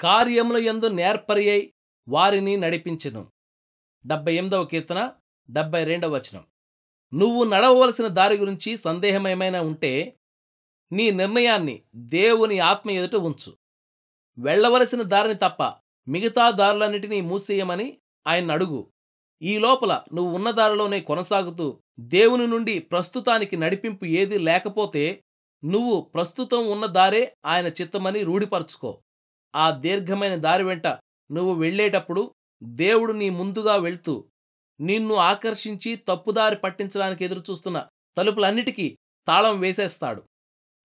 [0.00, 1.72] కార్యముల ఎందు నేర్పరియై
[2.08, 3.32] వారిని నడిపించెను.
[4.06, 5.12] డెబ్బై ఎనిమిదవ కీర్తన
[5.50, 6.44] డెబ్బై రెండవ వచనం.
[7.14, 10.16] నువ్వు నడవవలసిన దారి గురించి సందేహమేమైనా ఉంటే
[10.92, 13.56] నీ నిర్ణయాన్ని దేవుని ఆత్మ ఎదుట ఉంచు.
[14.38, 15.62] వెళ్ళవలసిన దారిని తప్ప
[16.08, 18.92] మిగతా దారులన్నిటినీ మూసేయమని ఆయన అడుగు.
[19.42, 25.24] ఈ లోపల నువ్వు ఉన్న దారిలోనే కొనసాగుతూ దేవుని నుండి ప్రస్తుతానికి నడిపింపు ఏది లేకపోతే
[25.64, 29.02] నువ్వు ప్రస్తుతం ఉన్న దారే ఆయన చిత్తమని రూఢిపరుచుకో.
[29.54, 30.86] ఆ దీర్ఘమైన దారి వెంట
[31.30, 34.24] నువ్వు వెళ్ళేటప్పుడు దేవుడు నీ ముందుగా వెళ్తూ
[34.80, 40.22] నిన్ను ఆకర్షించి తప్పుదారి పట్టించడానికి ఎదురుచూస్తున్న తలుపులన్నిటికీ తాళం వేసేస్తాడు.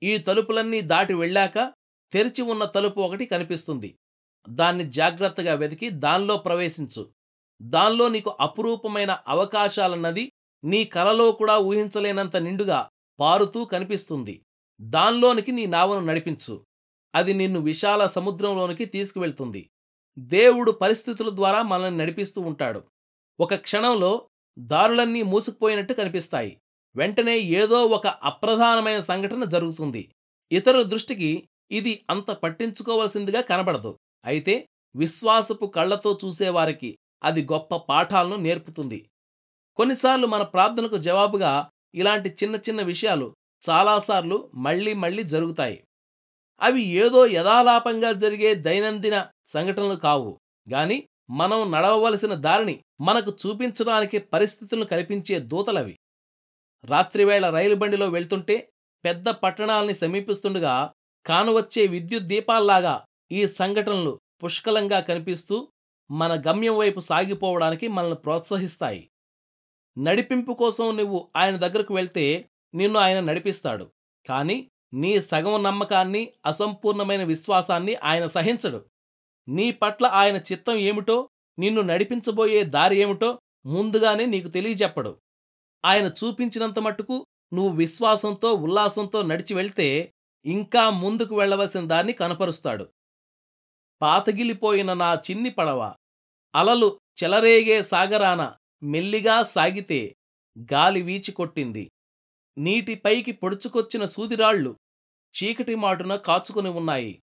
[0.04, 1.74] ఈ తలుపులన్నీ దాటి వెళ్ళాక
[2.12, 3.98] తెరిచి ఉన్న తలుపు ఒకటి కనిపిస్తుంది.
[4.50, 7.12] దాన్ని జాగ్రత్తగా వెతికి దానిలో ప్రవేశించు.
[7.62, 10.32] దానిలో నీకు అపురూపమైన అవకాశాలన్నది
[10.64, 14.44] నీ కలలో కూడా ఊహించలేనంత నిండుగా పారుతూ కనిపిస్తుంది.
[14.82, 16.66] దానిలోనికి నీ నావను నడిపించు.
[17.16, 19.70] అది నిన్ను విశాల సముద్రంలోనికి తీసుకువెళ్తుంది.
[20.20, 22.84] దేవుడు పరిస్థితుల ద్వారా మనల్ని నడిపిస్తూ ఉంటాడు.
[23.40, 24.28] ఒక క్షణంలో
[24.60, 26.62] దారులన్నీ మూసుకుపోయినట్టు కనిపిస్తాయి.
[26.96, 30.12] వెంటనే ఏదో ఒక అప్రధానమైన సంఘటన జరుగుతుంది.
[30.52, 34.00] ఇతరుల దృష్టికి ఇది అంత పట్టించుకోవలసిందిగా కనబడదు.
[34.26, 39.10] అయితే విశ్వాసపు కళ్ళతో చూసేవారికి అది గొప్ప పాఠాలను నేర్పుతుంది.
[39.76, 43.36] కొన్నిసార్లు మన ప్రార్థనకు జవాబుగా ఇలాంటి చిన్న చిన్న విషయాలు
[43.70, 45.84] చాలాసార్లు మళ్ళీ మళ్ళీ జరుగుతాయి.
[46.62, 50.40] అవి ఏదో యథాలాపంగా జరిగే దైనందిన సంఘటనలు కావు.
[50.72, 55.98] గాని మనం నడవవలసిన దారిని మనకు చూపించడానికి పరిస్థితులను కల్పించే దూతలవి.
[56.84, 58.70] రాత్రివేళ రైలు బండిలో వెళ్తుంటే
[59.06, 60.92] పెద్ద పట్టణాల్ని సమీపిస్తుండగా
[61.26, 65.72] కానువచ్చే విద్యుత్ దీపాల్లాగా ఈ సంఘటనలు పుష్కలంగా కనిపిస్తూ
[66.12, 69.10] మన గమ్యం వైపు సాగిపోవడానికి మనల్ని ప్రోత్సహిస్తాయి.
[69.98, 73.92] నడిపింపు కోసం నువ్వు ఆయన దగ్గరకు వెళ్తే నిన్ను ఆయన నడిపిస్తాడు.
[74.30, 78.86] కానీ నీ సగం నమ్మకాన్ని అసంపూర్ణమైన విశ్వాసాన్ని ఆయన సహించడు.
[79.48, 81.30] నీ పట్ల ఆయన చిత్తం ఏమిటో
[81.60, 85.20] నిన్ను నడిపించబోయే దారి ఏమిటో ముందుగానే నీకు తెలియజెప్పడు.
[85.86, 90.14] ఆయన చూపించినంత మట్టుకు నువ్వు విశ్వాసంతో ఉల్లాసంతో నడిచి వెళ్తే
[90.46, 92.90] ఇంకా ముందుకు వెళ్ళవలసిన దాన్ని కనపరుస్తాడు.
[94.02, 95.94] పాతగిలిపోయిన నా చిన్ని పడవ
[96.56, 100.16] అలలు చెలరేగే సాగరాన మెల్లిగా సాగితే
[100.74, 101.92] గాలి వీచి కొట్టింది
[102.58, 104.76] నీటిపైకి పొడుచుకొచ్చిన సూదిరాళ్ళు
[105.36, 107.22] చీకటి మాటున కాచుకుని ఉన్నాయి.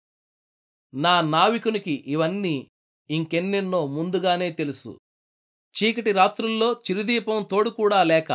[0.94, 2.70] నా నావికునికి ఇవన్నీ
[3.10, 5.00] ఇంకెన్నెన్నో ముందుగానే తెలుసు.
[5.76, 8.32] చీకటి రాత్రుల్లో చిరుదీపం తోడుకూడా లేక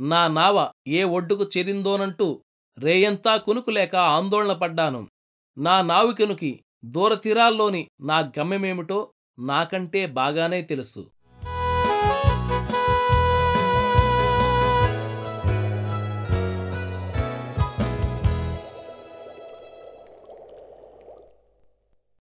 [0.00, 2.44] నా నావ ఏ ఒడ్డుకు చేరిందోనంటూ
[2.78, 5.08] రేయంతా కునుకులేక ఆందోళన పడ్డాను.
[5.58, 11.10] నా నావికునికి దూరతీరాల్లోని నా గమ్యమేమిటో నాకంటే బాగానే తెలుసు.